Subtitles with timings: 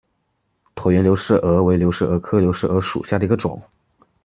[0.75, 3.61] 椭圆流石蛾为流石蛾科流石蛾属下的一个种。